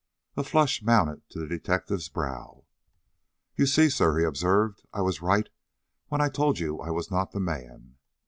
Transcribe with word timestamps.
A 0.35 0.43
flush 0.43 0.81
mounted 0.81 1.21
to 1.29 1.37
the 1.37 1.45
detective's 1.47 2.09
brow. 2.09 2.65
"You 3.55 3.67
see, 3.67 3.87
sir," 3.87 4.17
he 4.17 4.25
observed, 4.25 4.81
"I 4.91 5.01
was 5.01 5.21
right 5.21 5.47
when 6.07 6.21
I 6.21 6.27
told 6.27 6.57
you 6.57 6.79
I 6.79 6.89
was 6.89 7.11
not 7.11 7.33
the 7.33 7.39
man." 7.39 7.97